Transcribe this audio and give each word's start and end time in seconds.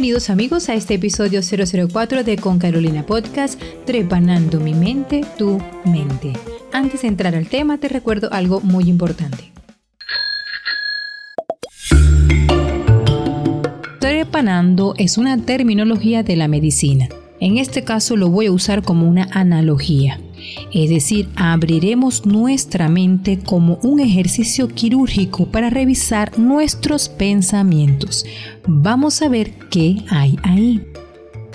Bienvenidos 0.00 0.30
amigos 0.30 0.70
a 0.70 0.74
este 0.74 0.94
episodio 0.94 1.42
004 1.42 2.24
de 2.24 2.38
Con 2.38 2.58
Carolina 2.58 3.04
Podcast, 3.04 3.60
Trepanando 3.84 4.58
mi 4.58 4.72
mente, 4.72 5.26
tu 5.36 5.60
mente. 5.84 6.32
Antes 6.72 7.02
de 7.02 7.08
entrar 7.08 7.34
al 7.34 7.48
tema, 7.48 7.76
te 7.76 7.90
recuerdo 7.90 8.32
algo 8.32 8.62
muy 8.62 8.84
importante. 8.84 9.52
Trepanando 13.98 14.94
es 14.96 15.18
una 15.18 15.36
terminología 15.36 16.22
de 16.22 16.36
la 16.36 16.48
medicina. 16.48 17.10
En 17.38 17.58
este 17.58 17.84
caso 17.84 18.16
lo 18.16 18.30
voy 18.30 18.46
a 18.46 18.52
usar 18.52 18.82
como 18.82 19.06
una 19.06 19.28
analogía. 19.32 20.18
Es 20.72 20.90
decir, 20.90 21.28
abriremos 21.36 22.26
nuestra 22.26 22.88
mente 22.88 23.38
como 23.38 23.78
un 23.82 24.00
ejercicio 24.00 24.68
quirúrgico 24.68 25.46
para 25.46 25.70
revisar 25.70 26.38
nuestros 26.38 27.08
pensamientos. 27.08 28.24
Vamos 28.66 29.22
a 29.22 29.28
ver 29.28 29.52
qué 29.70 29.96
hay 30.10 30.36
ahí. 30.42 30.89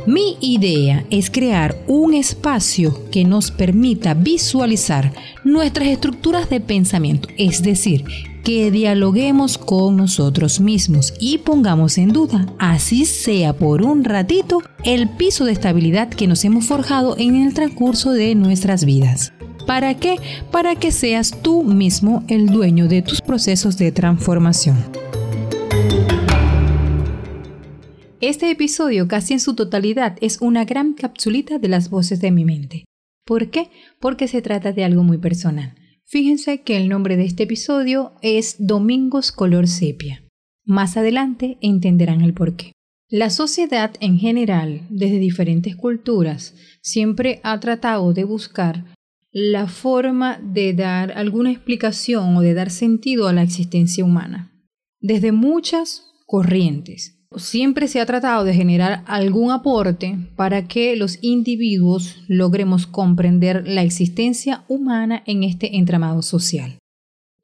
Mi 0.08 0.38
idea 0.40 1.04
es 1.10 1.32
crear 1.32 1.76
un 1.88 2.14
espacio 2.14 3.10
que 3.10 3.24
nos 3.24 3.50
permita 3.50 4.14
visualizar 4.14 5.12
nuestras 5.44 5.88
estructuras 5.88 6.48
de 6.48 6.62
pensamiento, 6.62 7.28
es 7.38 7.64
decir, 7.64 8.06
que 8.44 8.70
dialoguemos 8.70 9.58
con 9.58 9.98
nosotros 9.98 10.60
mismos 10.60 11.16
y 11.20 11.40
pongamos 11.40 11.98
en 11.98 12.10
duda, 12.10 12.46
así 12.60 13.06
sea 13.06 13.54
por 13.54 13.82
un 13.82 14.04
ratito, 14.04 14.62
el 14.84 15.10
piso 15.10 15.44
de 15.46 15.54
estabilidad 15.54 16.10
que 16.10 16.28
nos 16.28 16.46
hemos 16.46 16.66
forjado 16.66 17.16
en 17.18 17.36
el 17.36 17.56
transcurso 17.56 18.12
de 18.12 18.36
nuestras 18.36 18.86
vidas. 18.86 19.34
¿Para 19.66 19.96
qué? 19.96 20.18
Para 20.52 20.76
que 20.76 20.92
seas 20.92 21.42
tú 21.42 21.64
mismo 21.64 22.24
el 22.28 22.46
dueño 22.46 22.88
de 22.88 23.02
tus 23.02 23.22
procesos 23.22 23.78
de 23.80 23.92
transformación. 23.92 25.05
Este 28.22 28.50
episodio 28.50 29.10
casi 29.10 29.34
en 29.34 29.42
su 29.42 29.56
totalidad 29.56 30.18
es 30.22 30.40
una 30.40 30.64
gran 30.64 30.94
capsulita 30.94 31.60
de 31.60 31.68
las 31.68 31.90
voces 31.90 32.22
de 32.22 32.32
mi 32.32 32.46
mente. 32.46 32.86
¿Por 33.26 33.50
qué? 33.50 33.70
Porque 34.00 34.30
se 34.30 34.42
trata 34.42 34.72
de 34.72 34.86
algo 34.86 35.04
muy 35.04 35.18
personal. 35.18 35.76
Fíjense 36.06 36.62
que 36.62 36.78
el 36.78 36.88
nombre 36.88 37.18
de 37.18 37.26
este 37.26 37.44
episodio 37.44 38.14
es 38.22 38.56
Domingos 38.58 39.34
Color 39.34 39.68
Sepia. 39.68 40.24
Más 40.64 40.96
adelante 40.96 41.58
entenderán 41.60 42.22
el 42.22 42.34
porqué. 42.34 42.72
La 43.10 43.30
sociedad 43.30 43.94
en 44.00 44.18
general, 44.18 44.88
desde 44.90 45.20
diferentes 45.20 45.76
culturas, 45.76 46.56
siempre 46.82 47.42
ha 47.44 47.60
tratado 47.60 48.14
de 48.14 48.24
buscar 48.24 48.96
la 49.32 49.68
forma 49.68 50.40
de 50.42 50.74
dar 50.74 51.12
alguna 51.18 51.52
explicación 51.52 52.38
o 52.38 52.42
de 52.42 52.54
dar 52.54 52.72
sentido 52.72 53.28
a 53.28 53.34
la 53.34 53.44
existencia 53.44 54.06
humana. 54.06 54.54
Desde 55.02 55.34
muchas 55.34 56.14
corrientes, 56.26 57.15
siempre 57.38 57.88
se 57.88 58.02
ha 58.02 58.06
tratado 58.06 58.44
de 58.44 58.54
generar 58.54 59.04
algún 59.06 59.52
aporte 59.52 60.18
para 60.36 60.68
que 60.68 60.96
los 60.96 61.18
individuos 61.22 62.24
logremos 62.28 62.88
comprender 62.88 63.68
la 63.68 63.84
existencia 63.84 64.64
humana 64.68 65.24
en 65.26 65.44
este 65.44 65.78
entramado 65.78 66.22
social. 66.22 66.78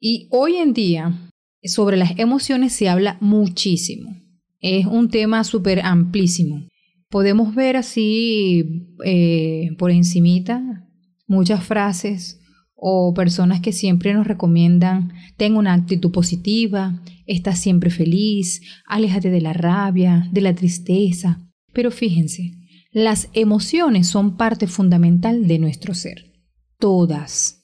Y 0.00 0.28
hoy 0.30 0.56
en 0.56 0.72
día, 0.72 1.30
sobre 1.62 1.96
las 1.96 2.18
emociones 2.18 2.72
se 2.72 2.88
habla 2.88 3.18
muchísimo. 3.20 4.16
Es 4.60 4.86
un 4.86 5.08
tema 5.08 5.44
súper 5.44 5.80
amplísimo. 5.80 6.66
Podemos 7.08 7.54
ver 7.54 7.76
así 7.76 8.88
eh, 9.04 9.70
por 9.78 9.90
encimita 9.90 10.88
muchas 11.26 11.64
frases 11.64 12.41
o 12.84 13.14
personas 13.14 13.60
que 13.60 13.70
siempre 13.70 14.12
nos 14.12 14.26
recomiendan, 14.26 15.12
ten 15.36 15.56
una 15.56 15.72
actitud 15.72 16.10
positiva, 16.10 17.00
estás 17.26 17.60
siempre 17.60 17.90
feliz, 17.90 18.60
aléjate 18.86 19.30
de 19.30 19.40
la 19.40 19.52
rabia, 19.52 20.28
de 20.32 20.40
la 20.40 20.52
tristeza. 20.52 21.48
Pero 21.72 21.92
fíjense, 21.92 22.54
las 22.90 23.28
emociones 23.34 24.08
son 24.08 24.36
parte 24.36 24.66
fundamental 24.66 25.46
de 25.46 25.60
nuestro 25.60 25.94
ser. 25.94 26.32
Todas. 26.80 27.62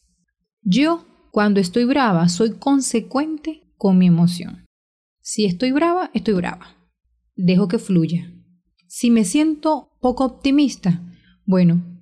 Yo, 0.62 1.04
cuando 1.32 1.58
estoy 1.58 1.82
brava, 1.82 2.28
soy 2.28 2.52
consecuente 2.52 3.62
con 3.76 3.98
mi 3.98 4.06
emoción. 4.06 4.66
Si 5.20 5.46
estoy 5.46 5.72
brava, 5.72 6.12
estoy 6.14 6.34
brava. 6.34 6.76
Dejo 7.34 7.66
que 7.66 7.80
fluya. 7.80 8.32
Si 8.86 9.10
me 9.10 9.24
siento 9.24 9.90
poco 10.00 10.24
optimista, 10.24 11.02
bueno, 11.44 11.97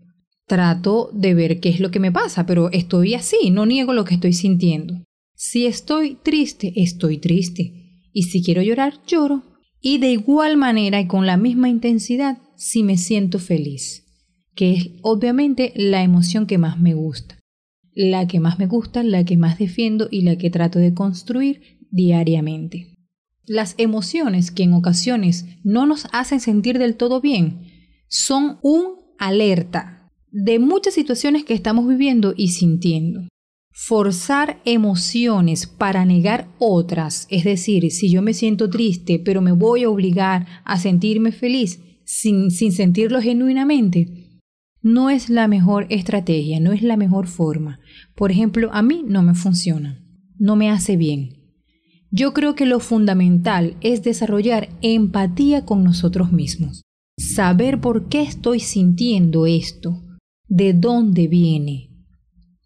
trato 0.46 1.10
de 1.12 1.34
ver 1.34 1.60
qué 1.60 1.68
es 1.68 1.80
lo 1.80 1.90
que 1.90 2.00
me 2.00 2.12
pasa, 2.12 2.46
pero 2.46 2.70
estoy 2.72 3.14
así, 3.14 3.50
no 3.50 3.66
niego 3.66 3.92
lo 3.92 4.04
que 4.04 4.14
estoy 4.14 4.32
sintiendo. 4.32 5.02
Si 5.34 5.66
estoy 5.66 6.16
triste, 6.22 6.72
estoy 6.76 7.18
triste. 7.18 8.00
Y 8.12 8.24
si 8.24 8.42
quiero 8.42 8.62
llorar, 8.62 8.94
lloro. 9.06 9.42
Y 9.80 9.98
de 9.98 10.12
igual 10.12 10.56
manera 10.56 11.00
y 11.00 11.06
con 11.06 11.26
la 11.26 11.36
misma 11.36 11.68
intensidad, 11.68 12.38
si 12.56 12.82
me 12.82 12.96
siento 12.96 13.38
feliz, 13.38 14.04
que 14.54 14.72
es 14.72 14.90
obviamente 15.02 15.72
la 15.76 16.02
emoción 16.02 16.46
que 16.46 16.58
más 16.58 16.80
me 16.80 16.94
gusta. 16.94 17.38
La 17.92 18.26
que 18.26 18.40
más 18.40 18.58
me 18.58 18.66
gusta, 18.66 19.02
la 19.02 19.24
que 19.24 19.36
más 19.36 19.58
defiendo 19.58 20.08
y 20.10 20.22
la 20.22 20.36
que 20.36 20.50
trato 20.50 20.78
de 20.78 20.94
construir 20.94 21.60
diariamente. 21.90 22.94
Las 23.44 23.74
emociones 23.78 24.50
que 24.50 24.62
en 24.64 24.74
ocasiones 24.74 25.46
no 25.62 25.86
nos 25.86 26.08
hacen 26.12 26.40
sentir 26.40 26.78
del 26.78 26.96
todo 26.96 27.20
bien 27.20 27.70
son 28.08 28.58
un 28.62 28.96
alerta 29.18 29.95
de 30.38 30.58
muchas 30.58 30.92
situaciones 30.92 31.46
que 31.46 31.54
estamos 31.54 31.88
viviendo 31.88 32.34
y 32.36 32.48
sintiendo. 32.48 33.26
Forzar 33.72 34.60
emociones 34.66 35.66
para 35.66 36.04
negar 36.04 36.46
otras, 36.58 37.26
es 37.30 37.44
decir, 37.44 37.90
si 37.90 38.10
yo 38.10 38.20
me 38.20 38.34
siento 38.34 38.68
triste, 38.68 39.18
pero 39.18 39.40
me 39.40 39.52
voy 39.52 39.84
a 39.84 39.88
obligar 39.88 40.46
a 40.64 40.78
sentirme 40.78 41.32
feliz 41.32 41.80
sin, 42.04 42.50
sin 42.50 42.72
sentirlo 42.72 43.22
genuinamente, 43.22 44.40
no 44.82 45.08
es 45.08 45.30
la 45.30 45.48
mejor 45.48 45.86
estrategia, 45.88 46.60
no 46.60 46.72
es 46.72 46.82
la 46.82 46.98
mejor 46.98 47.28
forma. 47.28 47.80
Por 48.14 48.30
ejemplo, 48.30 48.68
a 48.74 48.82
mí 48.82 49.04
no 49.06 49.22
me 49.22 49.34
funciona, 49.34 50.04
no 50.38 50.54
me 50.54 50.68
hace 50.68 50.98
bien. 50.98 51.30
Yo 52.10 52.34
creo 52.34 52.54
que 52.54 52.66
lo 52.66 52.80
fundamental 52.80 53.78
es 53.80 54.02
desarrollar 54.02 54.68
empatía 54.82 55.64
con 55.64 55.82
nosotros 55.82 56.30
mismos, 56.30 56.82
saber 57.16 57.80
por 57.80 58.10
qué 58.10 58.20
estoy 58.20 58.60
sintiendo 58.60 59.46
esto, 59.46 60.02
de 60.48 60.72
dónde 60.72 61.28
viene, 61.28 61.90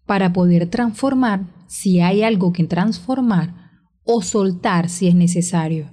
para 0.05 0.33
poder 0.33 0.69
transformar 0.69 1.47
si 1.67 2.01
hay 2.01 2.23
algo 2.23 2.51
que 2.51 2.65
transformar 2.65 3.55
o 4.03 4.21
soltar 4.21 4.89
si 4.89 5.07
es 5.07 5.15
necesario, 5.15 5.89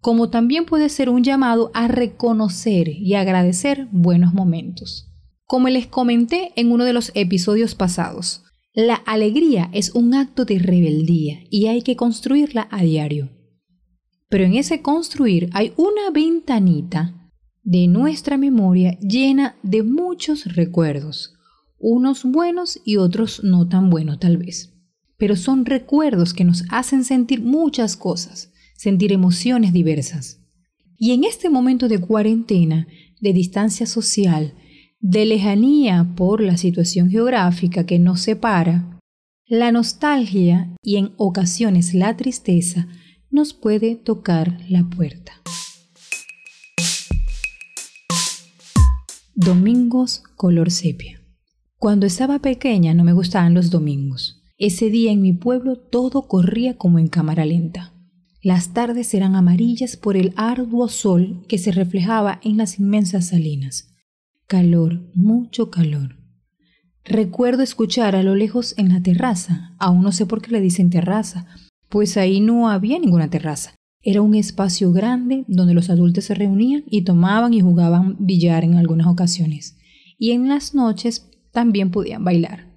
como 0.00 0.30
también 0.30 0.64
puede 0.64 0.88
ser 0.88 1.08
un 1.08 1.22
llamado 1.22 1.70
a 1.74 1.88
reconocer 1.88 2.88
y 2.88 3.14
agradecer 3.14 3.88
buenos 3.90 4.32
momentos. 4.32 5.12
Como 5.44 5.68
les 5.68 5.86
comenté 5.86 6.52
en 6.56 6.72
uno 6.72 6.84
de 6.84 6.92
los 6.92 7.10
episodios 7.14 7.74
pasados, 7.74 8.44
la 8.74 8.94
alegría 8.94 9.70
es 9.72 9.90
un 9.94 10.14
acto 10.14 10.44
de 10.44 10.58
rebeldía 10.58 11.40
y 11.50 11.66
hay 11.66 11.82
que 11.82 11.96
construirla 11.96 12.68
a 12.70 12.82
diario. 12.82 13.30
Pero 14.28 14.44
en 14.44 14.54
ese 14.54 14.82
construir 14.82 15.50
hay 15.52 15.72
una 15.76 16.10
ventanita 16.12 17.17
de 17.62 17.86
nuestra 17.88 18.36
memoria 18.36 18.98
llena 19.00 19.56
de 19.62 19.82
muchos 19.82 20.44
recuerdos, 20.54 21.34
unos 21.78 22.24
buenos 22.24 22.80
y 22.84 22.96
otros 22.96 23.42
no 23.44 23.68
tan 23.68 23.90
buenos 23.90 24.18
tal 24.18 24.38
vez. 24.38 24.74
Pero 25.16 25.36
son 25.36 25.64
recuerdos 25.64 26.34
que 26.34 26.44
nos 26.44 26.64
hacen 26.70 27.04
sentir 27.04 27.42
muchas 27.42 27.96
cosas, 27.96 28.52
sentir 28.76 29.12
emociones 29.12 29.72
diversas. 29.72 30.40
Y 30.96 31.12
en 31.12 31.24
este 31.24 31.50
momento 31.50 31.88
de 31.88 31.98
cuarentena, 31.98 32.86
de 33.20 33.32
distancia 33.32 33.86
social, 33.86 34.54
de 35.00 35.26
lejanía 35.26 36.12
por 36.16 36.40
la 36.40 36.56
situación 36.56 37.10
geográfica 37.10 37.86
que 37.86 37.98
nos 37.98 38.20
separa, 38.20 38.98
la 39.46 39.72
nostalgia 39.72 40.74
y 40.82 40.96
en 40.96 41.12
ocasiones 41.16 41.94
la 41.94 42.16
tristeza 42.16 42.88
nos 43.30 43.54
puede 43.54 43.96
tocar 43.96 44.58
la 44.68 44.84
puerta. 44.84 45.32
Domingos 49.40 50.24
color 50.34 50.72
sepia. 50.72 51.20
Cuando 51.76 52.06
estaba 52.06 52.40
pequeña 52.40 52.92
no 52.92 53.04
me 53.04 53.12
gustaban 53.12 53.54
los 53.54 53.70
domingos. 53.70 54.42
Ese 54.58 54.90
día 54.90 55.12
en 55.12 55.22
mi 55.22 55.32
pueblo 55.32 55.76
todo 55.76 56.26
corría 56.26 56.76
como 56.76 56.98
en 56.98 57.06
cámara 57.06 57.44
lenta. 57.44 57.94
Las 58.42 58.74
tardes 58.74 59.14
eran 59.14 59.36
amarillas 59.36 59.96
por 59.96 60.16
el 60.16 60.32
arduo 60.34 60.88
sol 60.88 61.44
que 61.46 61.56
se 61.58 61.70
reflejaba 61.70 62.40
en 62.42 62.56
las 62.56 62.80
inmensas 62.80 63.28
salinas. 63.28 63.94
Calor, 64.48 65.08
mucho 65.14 65.70
calor. 65.70 66.16
Recuerdo 67.04 67.62
escuchar 67.62 68.16
a 68.16 68.24
lo 68.24 68.34
lejos 68.34 68.74
en 68.76 68.88
la 68.88 69.00
terraza, 69.00 69.76
aún 69.78 70.02
no 70.02 70.10
sé 70.10 70.26
por 70.26 70.42
qué 70.42 70.50
le 70.50 70.60
dicen 70.60 70.90
terraza, 70.90 71.46
pues 71.88 72.16
ahí 72.16 72.40
no 72.40 72.68
había 72.68 72.98
ninguna 72.98 73.30
terraza. 73.30 73.77
Era 74.02 74.22
un 74.22 74.34
espacio 74.34 74.92
grande 74.92 75.44
donde 75.48 75.74
los 75.74 75.90
adultos 75.90 76.24
se 76.24 76.34
reunían 76.34 76.84
y 76.88 77.02
tomaban 77.02 77.52
y 77.54 77.60
jugaban 77.60 78.16
billar 78.20 78.64
en 78.64 78.74
algunas 78.74 79.06
ocasiones. 79.06 79.76
Y 80.18 80.32
en 80.32 80.48
las 80.48 80.74
noches 80.74 81.28
también 81.52 81.90
podían 81.90 82.24
bailar. 82.24 82.68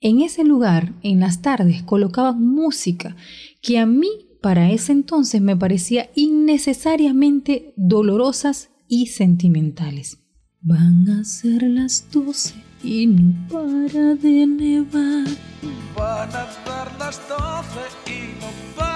En 0.00 0.22
ese 0.22 0.44
lugar, 0.44 0.94
en 1.02 1.20
las 1.20 1.42
tardes, 1.42 1.82
colocaban 1.82 2.42
música 2.42 3.16
que 3.60 3.78
a 3.78 3.86
mí 3.86 4.08
para 4.40 4.70
ese 4.70 4.92
entonces 4.92 5.42
me 5.42 5.56
parecía 5.56 6.08
innecesariamente 6.14 7.74
dolorosas 7.76 8.70
y 8.88 9.06
sentimentales. 9.06 10.18
Van 10.62 11.08
a 11.08 11.24
ser 11.24 11.62
las 11.62 12.06
doce 12.10 12.54
y 12.82 13.06
no 13.06 13.48
para 13.48 14.14
de 14.14 14.46
nevar. 14.46 15.26
Van 15.96 16.30
a 16.30 16.46
ser 16.50 16.98
las 16.98 17.20
doce 17.28 17.84
y 18.06 18.40
no 18.40 18.76
para 18.76 18.89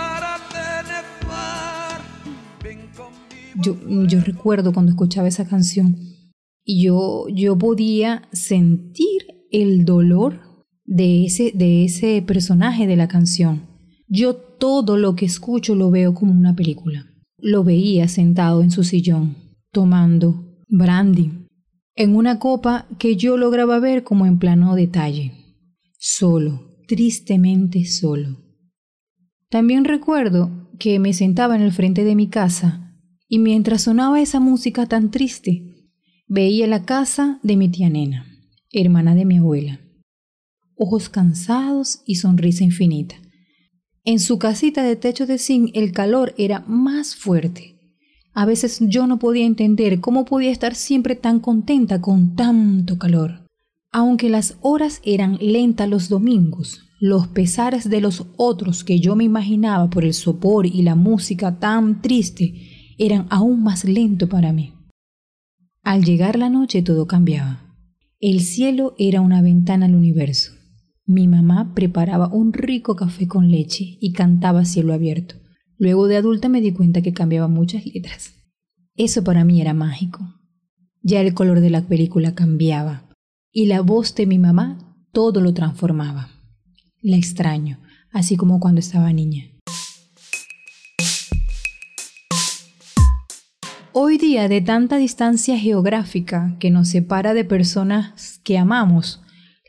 Yo, 3.63 3.77
yo 4.07 4.21
recuerdo 4.21 4.73
cuando 4.73 4.91
escuchaba 4.91 5.29
esa 5.29 5.47
canción 5.47 5.97
y 6.65 6.83
yo, 6.83 7.27
yo 7.29 7.57
podía 7.57 8.29
sentir 8.33 9.23
el 9.51 9.85
dolor 9.85 10.41
de 10.85 11.25
ese, 11.25 11.53
de 11.55 11.85
ese 11.85 12.23
personaje 12.23 12.87
de 12.87 12.97
la 12.97 13.09
canción. 13.09 13.67
Yo 14.09 14.35
todo 14.35 14.97
lo 14.97 15.15
que 15.15 15.27
escucho 15.27 15.75
lo 15.75 15.91
veo 15.91 16.15
como 16.15 16.33
una 16.33 16.55
película. 16.55 17.07
Lo 17.39 17.65
veía 17.65 18.09
sentado 18.09 18.63
en 18.63 18.71
su 18.71 18.85
sillón, 18.85 19.37
tomando 19.71 20.63
brandy 20.69 21.45
en 21.97 22.17
una 22.17 22.39
copa 22.39 22.87
que 22.99 23.17
yo 23.17 23.37
lograba 23.37 23.79
ver 23.79 24.03
como 24.03 24.27
en 24.27 24.39
plano 24.39 24.75
detalle, 24.75 25.33
solo, 25.99 26.77
tristemente 26.89 27.85
solo. 27.85 28.41
También 29.49 29.85
recuerdo 29.85 30.71
que 30.79 30.99
me 30.99 31.13
sentaba 31.13 31.55
en 31.55 31.63
el 31.63 31.73
frente 31.73 32.03
de 32.03 32.17
mi 32.17 32.29
casa 32.29 32.84
y 33.35 33.41
mientras 33.41 33.83
sonaba 33.83 34.21
esa 34.21 34.39
música 34.39 34.87
tan 34.87 35.11
triste, 35.11 35.91
veía 36.29 36.69
la 36.69 36.85
casa 36.85 37.41
de 37.43 37.57
mi 37.57 37.69
tía 37.69 37.91
Nena, 37.91 38.27
hermana 38.71 39.17
de 39.17 39.25
mi 39.25 39.39
abuela. 39.39 39.81
Ojos 40.77 41.09
cansados 41.09 42.03
y 42.07 42.15
sonrisa 42.15 42.63
infinita. 42.63 43.17
En 44.05 44.21
su 44.21 44.39
casita 44.39 44.85
de 44.85 44.95
techo 44.95 45.27
de 45.27 45.39
zinc 45.39 45.73
el 45.75 45.91
calor 45.91 46.33
era 46.39 46.61
más 46.69 47.17
fuerte 47.17 47.75
a 48.37 48.47
veces 48.47 48.79
yo 48.81 49.09
no 49.09 49.19
podía 49.19 49.47
entender 49.47 50.01
cómo 50.01 50.25
podía 50.25 50.51
estar 50.51 50.77
siempre 50.77 51.15
tan 51.15 51.41
contenta 51.41 52.01
con 52.01 52.35
tanto 52.35 52.99
calor. 52.99 53.47
Aunque 53.93 54.29
las 54.29 54.57
horas 54.61 55.01
eran 55.05 55.39
lentas 55.41 55.89
los 55.89 56.09
domingos, 56.09 56.81
los 56.99 57.29
pesares 57.29 57.89
de 57.89 58.01
los 58.01 58.27
otros 58.37 58.83
que 58.83 58.99
yo 58.99 59.15
me 59.15 59.25
imaginaba 59.25 59.89
por 59.89 60.05
el 60.05 60.15
sopor 60.15 60.67
y 60.67 60.83
la 60.83 60.97
música 60.97 61.61
tan 61.61 62.03
triste 62.03 62.74
eran 62.99 63.27
aún 63.31 63.63
más 63.63 63.85
lentos 63.85 64.29
para 64.29 64.53
mí. 64.53 64.73
Al 65.83 66.05
llegar 66.05 66.39
la 66.39 66.49
noche 66.49 66.83
todo 66.83 67.07
cambiaba. 67.07 67.77
El 68.21 68.41
cielo 68.41 68.95
era 68.99 69.21
una 69.21 69.43
ventana 69.43 69.87
al 69.87 69.95
universo. 69.95 70.53
Mi 71.07 71.29
mamá 71.29 71.75
preparaba 71.75 72.29
un 72.29 72.55
rico 72.55 72.97
café 72.97 73.29
con 73.29 73.51
leche 73.51 73.99
y 74.01 74.13
cantaba 74.13 74.65
cielo 74.65 74.95
abierto. 74.95 75.35
Luego 75.77 76.07
de 76.07 76.17
adulta 76.17 76.49
me 76.49 76.63
di 76.63 76.73
cuenta 76.73 77.03
que 77.03 77.13
cambiaba 77.13 77.49
muchas 77.49 77.85
letras. 77.85 78.33
Eso 78.97 79.25
para 79.25 79.45
mí 79.45 79.61
era 79.61 79.75
mágico. 79.75 80.21
Ya 81.03 81.21
el 81.21 81.35
color 81.35 81.61
de 81.61 81.69
la 81.69 81.83
película 81.83 82.35
cambiaba 82.35 83.11
y 83.53 83.67
la 83.67 83.83
voz 83.83 84.15
de 84.15 84.27
mi 84.27 84.39
mamá 84.39 84.97
todo 85.13 85.41
lo 85.41 85.53
transformaba. 85.53 86.31
La 87.03 87.17
extraño, 87.17 87.79
así 88.11 88.37
como 88.37 88.59
cuando 88.59 88.81
estaba 88.81 89.13
niña. 89.13 89.54
Hoy 93.97 94.19
día, 94.19 94.49
de 94.49 94.61
tanta 94.61 94.97
distancia 94.97 95.57
geográfica 95.57 96.57
que 96.59 96.73
nos 96.73 96.89
separa 96.89 97.33
de 97.33 97.45
personas 97.45 98.41
que 98.43 98.59
amamos, 98.59 99.21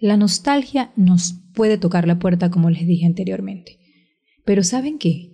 la 0.02 0.18
nostalgia 0.18 0.92
nos 0.96 1.36
puede 1.54 1.78
tocar 1.78 2.08
la 2.08 2.18
puerta 2.18 2.50
como 2.50 2.72
les 2.72 2.88
dije 2.88 3.06
anteriormente. 3.06 3.78
Pero 4.44 4.64
¿saben 4.64 4.98
qué? 4.98 5.30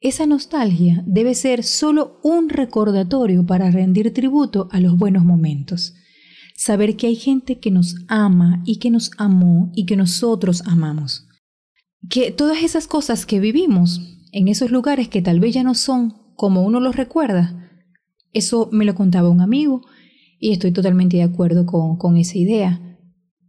Esa 0.00 0.26
nostalgia 0.26 1.04
debe 1.06 1.36
ser 1.36 1.62
solo 1.62 2.18
un 2.24 2.48
recordatorio 2.48 3.46
para 3.46 3.70
rendir 3.70 4.12
tributo 4.12 4.66
a 4.72 4.80
los 4.80 4.98
buenos 4.98 5.24
momentos. 5.24 5.94
Saber 6.56 6.96
que 6.96 7.06
hay 7.06 7.14
gente 7.14 7.60
que 7.60 7.70
nos 7.70 7.94
ama 8.08 8.64
y 8.66 8.80
que 8.80 8.90
nos 8.90 9.12
amó 9.16 9.70
y 9.76 9.86
que 9.86 9.94
nosotros 9.94 10.64
amamos. 10.66 11.28
Que 12.10 12.32
todas 12.32 12.64
esas 12.64 12.88
cosas 12.88 13.26
que 13.26 13.38
vivimos 13.38 14.18
en 14.32 14.48
esos 14.48 14.72
lugares 14.72 15.08
que 15.08 15.22
tal 15.22 15.38
vez 15.38 15.54
ya 15.54 15.62
no 15.62 15.76
son 15.76 16.34
como 16.34 16.64
uno 16.64 16.80
los 16.80 16.96
recuerda, 16.96 17.63
eso 18.34 18.68
me 18.72 18.84
lo 18.84 18.94
contaba 18.94 19.30
un 19.30 19.40
amigo 19.40 19.82
y 20.38 20.52
estoy 20.52 20.72
totalmente 20.72 21.16
de 21.16 21.22
acuerdo 21.22 21.64
con, 21.64 21.96
con 21.96 22.16
esa 22.16 22.36
idea. 22.36 22.98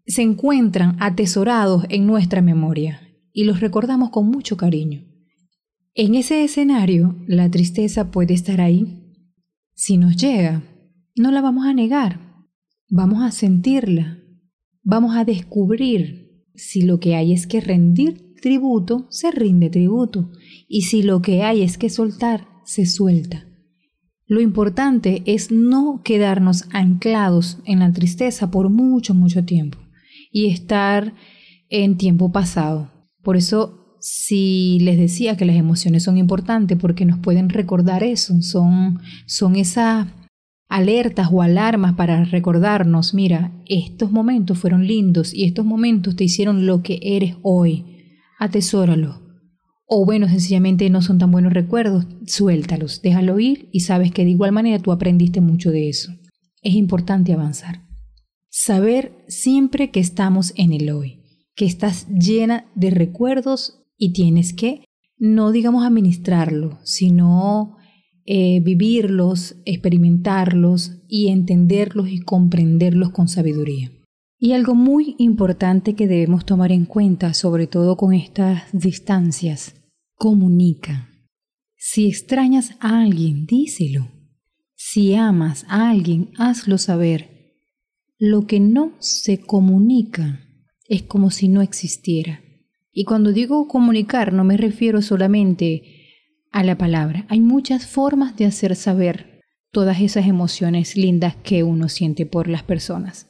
Se 0.05 0.21
encuentran 0.21 0.95
atesorados 0.99 1.85
en 1.89 2.07
nuestra 2.07 2.41
memoria 2.41 3.01
y 3.33 3.43
los 3.43 3.59
recordamos 3.59 4.11
con 4.11 4.29
mucho 4.29 4.55
cariño. 4.55 5.03
En 5.93 6.15
ese 6.15 6.43
escenario, 6.43 7.15
la 7.27 7.49
tristeza 7.49 8.11
puede 8.11 8.33
estar 8.33 8.61
ahí. 8.61 9.01
Si 9.73 9.97
nos 9.97 10.15
llega, 10.15 10.63
no 11.15 11.31
la 11.31 11.41
vamos 11.41 11.65
a 11.65 11.73
negar, 11.73 12.19
vamos 12.89 13.23
a 13.23 13.31
sentirla, 13.31 14.19
vamos 14.83 15.15
a 15.15 15.25
descubrir 15.25 16.45
si 16.53 16.81
lo 16.81 16.99
que 16.99 17.15
hay 17.15 17.33
es 17.33 17.47
que 17.47 17.61
rendir 17.61 18.35
tributo, 18.41 19.07
se 19.09 19.31
rinde 19.31 19.69
tributo, 19.69 20.31
y 20.67 20.83
si 20.83 21.01
lo 21.01 21.21
que 21.21 21.43
hay 21.43 21.61
es 21.61 21.77
que 21.77 21.89
soltar, 21.89 22.47
se 22.65 22.85
suelta. 22.85 23.47
Lo 24.27 24.41
importante 24.41 25.21
es 25.25 25.51
no 25.51 26.01
quedarnos 26.03 26.65
anclados 26.71 27.59
en 27.65 27.79
la 27.79 27.91
tristeza 27.91 28.49
por 28.49 28.69
mucho, 28.69 29.13
mucho 29.13 29.45
tiempo 29.45 29.77
y 30.31 30.47
estar 30.47 31.13
en 31.69 31.97
tiempo 31.97 32.31
pasado. 32.31 32.91
Por 33.21 33.37
eso 33.37 33.97
si 33.99 34.79
les 34.81 34.97
decía 34.97 35.35
que 35.35 35.45
las 35.45 35.55
emociones 35.55 36.03
son 36.03 36.17
importantes 36.17 36.77
porque 36.79 37.05
nos 37.05 37.19
pueden 37.19 37.49
recordar 37.49 38.03
eso, 38.03 38.39
son, 38.41 38.99
son 39.25 39.55
esas 39.55 40.07
alertas 40.69 41.29
o 41.31 41.41
alarmas 41.41 41.93
para 41.93 42.23
recordarnos, 42.23 43.13
mira, 43.13 43.51
estos 43.65 44.11
momentos 44.11 44.57
fueron 44.57 44.85
lindos 44.85 45.33
y 45.33 45.45
estos 45.45 45.65
momentos 45.65 46.15
te 46.15 46.23
hicieron 46.23 46.65
lo 46.65 46.81
que 46.83 46.99
eres 47.01 47.35
hoy, 47.41 47.85
atesóralo. 48.39 49.24
O 49.87 50.05
bueno, 50.05 50.27
sencillamente 50.27 50.89
no 50.89 51.01
son 51.01 51.19
tan 51.19 51.31
buenos 51.31 51.53
recuerdos, 51.53 52.07
suéltalos, 52.25 53.01
déjalo 53.03 53.39
ir 53.39 53.69
y 53.71 53.81
sabes 53.81 54.11
que 54.11 54.23
de 54.23 54.31
igual 54.31 54.51
manera 54.51 54.79
tú 54.79 54.91
aprendiste 54.91 55.41
mucho 55.41 55.71
de 55.71 55.89
eso. 55.89 56.11
Es 56.61 56.73
importante 56.73 57.33
avanzar. 57.33 57.83
Saber 58.49 59.23
siempre 59.27 59.91
que 59.91 59.99
estamos 59.99 60.53
en 60.55 60.73
el 60.73 60.89
hoy, 60.89 61.21
que 61.55 61.65
estás 61.65 62.07
llena 62.09 62.65
de 62.73 62.89
recuerdos 62.89 63.83
y 63.97 64.13
tienes 64.13 64.53
que 64.53 64.85
no 65.17 65.51
digamos 65.51 65.85
administrarlo, 65.85 66.79
sino 66.83 67.77
eh, 68.25 68.59
vivirlos, 68.61 69.55
experimentarlos 69.65 71.03
y 71.07 71.27
entenderlos 71.27 72.09
y 72.09 72.19
comprenderlos 72.19 73.11
con 73.11 73.27
sabiduría. 73.27 73.91
Y 74.37 74.53
algo 74.53 74.75
muy 74.75 75.15
importante 75.17 75.95
que 75.95 76.07
debemos 76.07 76.45
tomar 76.45 76.71
en 76.71 76.85
cuenta, 76.85 77.33
sobre 77.33 77.67
todo 77.67 77.97
con 77.97 78.13
estas 78.13 78.63
distancias, 78.73 79.75
comunica. 80.15 81.09
Si 81.75 82.07
extrañas 82.07 82.75
a 82.79 83.01
alguien, 83.01 83.45
díselo. 83.45 84.11
Si 84.75 85.15
amas 85.15 85.65
a 85.69 85.89
alguien, 85.89 86.31
hazlo 86.37 86.77
saber. 86.77 87.53
Lo 88.17 88.45
que 88.47 88.59
no 88.59 88.93
se 88.99 89.39
comunica 89.39 90.41
es 90.87 91.03
como 91.03 91.31
si 91.31 91.47
no 91.47 91.61
existiera. 91.61 92.41
Y 92.91 93.03
cuando 93.03 93.33
digo 93.33 93.67
comunicar 93.67 94.31
no 94.31 94.43
me 94.43 94.57
refiero 94.57 95.01
solamente 95.01 96.05
a 96.55 96.63
la 96.63 96.77
palabra. 96.77 97.25
Hay 97.27 97.41
muchas 97.41 97.85
formas 97.85 98.37
de 98.37 98.45
hacer 98.45 98.77
saber 98.77 99.41
todas 99.71 99.99
esas 99.99 100.25
emociones 100.25 100.95
lindas 100.95 101.35
que 101.35 101.63
uno 101.63 101.89
siente 101.89 102.25
por 102.25 102.47
las 102.47 102.63
personas, 102.63 103.27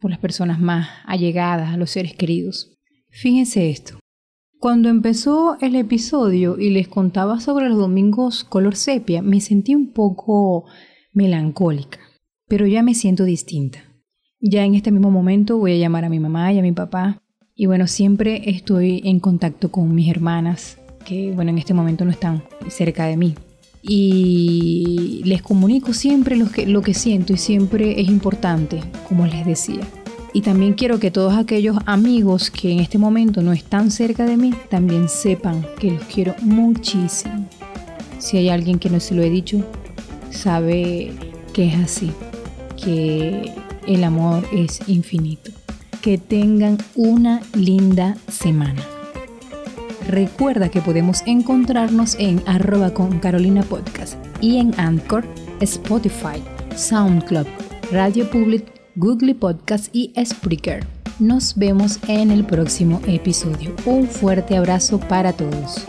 por 0.00 0.10
las 0.10 0.20
personas 0.20 0.60
más 0.60 0.88
allegadas, 1.04 1.72
a 1.72 1.76
los 1.76 1.90
seres 1.90 2.14
queridos. 2.14 2.76
Fíjense 3.10 3.70
esto. 3.70 3.98
Cuando 4.58 4.88
empezó 4.88 5.56
el 5.60 5.76
episodio 5.76 6.58
y 6.58 6.70
les 6.70 6.88
contaba 6.88 7.40
sobre 7.40 7.68
los 7.68 7.78
domingos 7.78 8.44
color 8.44 8.76
sepia, 8.76 9.22
me 9.22 9.40
sentí 9.40 9.74
un 9.74 9.92
poco 9.92 10.64
melancólica, 11.12 12.00
pero 12.48 12.66
ya 12.66 12.82
me 12.82 12.94
siento 12.94 13.24
distinta. 13.24 13.84
Ya 14.40 14.64
en 14.64 14.74
este 14.74 14.90
mismo 14.90 15.10
momento 15.10 15.58
voy 15.58 15.72
a 15.72 15.78
llamar 15.78 16.04
a 16.04 16.08
mi 16.08 16.20
mamá 16.20 16.52
y 16.52 16.58
a 16.58 16.62
mi 16.62 16.72
papá 16.72 17.22
y 17.56 17.66
bueno, 17.66 17.86
siempre 17.86 18.50
estoy 18.50 19.00
en 19.04 19.20
contacto 19.20 19.70
con 19.70 19.94
mis 19.94 20.10
hermanas, 20.10 20.78
que 21.04 21.30
bueno, 21.32 21.52
en 21.52 21.58
este 21.58 21.72
momento 21.72 22.04
no 22.04 22.10
están 22.10 22.42
cerca 22.68 23.06
de 23.06 23.16
mí. 23.16 23.34
Y 23.86 25.20
les 25.24 25.42
comunico 25.42 25.92
siempre 25.92 26.36
lo 26.36 26.50
que, 26.50 26.66
lo 26.66 26.80
que 26.80 26.94
siento 26.94 27.34
y 27.34 27.36
siempre 27.36 28.00
es 28.00 28.08
importante, 28.08 28.80
como 29.06 29.26
les 29.26 29.44
decía. 29.44 29.80
Y 30.32 30.40
también 30.40 30.72
quiero 30.72 30.98
que 30.98 31.10
todos 31.10 31.34
aquellos 31.34 31.76
amigos 31.86 32.50
que 32.50 32.72
en 32.72 32.80
este 32.80 32.98
momento 32.98 33.42
no 33.42 33.52
están 33.52 33.90
cerca 33.90 34.24
de 34.24 34.36
mí 34.36 34.52
también 34.70 35.08
sepan 35.08 35.64
que 35.78 35.92
los 35.92 36.02
quiero 36.04 36.34
muchísimo. 36.40 37.46
Si 38.18 38.38
hay 38.38 38.48
alguien 38.48 38.78
que 38.78 38.90
no 38.90 39.00
se 39.00 39.14
lo 39.14 39.22
he 39.22 39.30
dicho, 39.30 39.64
sabe 40.30 41.12
que 41.52 41.66
es 41.66 41.74
así, 41.76 42.10
que 42.82 43.52
el 43.86 44.02
amor 44.02 44.44
es 44.50 44.80
infinito 44.88 45.52
que 46.04 46.18
tengan 46.18 46.76
una 46.96 47.40
linda 47.54 48.18
semana. 48.28 48.93
Recuerda 50.08 50.68
que 50.68 50.80
podemos 50.80 51.22
encontrarnos 51.26 52.16
en 52.18 52.42
arroba 52.46 52.92
con 52.92 53.18
Carolina 53.20 53.62
Podcast 53.62 54.16
y 54.40 54.58
en 54.58 54.78
Anchor, 54.78 55.24
Spotify, 55.60 56.42
SoundCloud, 56.76 57.46
Radio 57.90 58.28
Public, 58.30 58.66
Google 58.96 59.34
Podcast 59.34 59.88
y 59.94 60.12
Spreaker. 60.22 60.84
Nos 61.18 61.56
vemos 61.56 61.98
en 62.08 62.30
el 62.30 62.44
próximo 62.44 63.00
episodio. 63.06 63.74
Un 63.86 64.06
fuerte 64.06 64.56
abrazo 64.56 64.98
para 64.98 65.32
todos. 65.32 65.86